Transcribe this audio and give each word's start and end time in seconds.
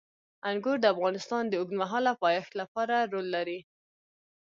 انګور 0.49 0.77
د 0.81 0.85
افغانستان 0.93 1.43
د 1.47 1.53
اوږدمهاله 1.59 2.11
پایښت 2.23 2.51
لپاره 2.61 2.95
رول 3.11 3.27
لري. 3.35 3.59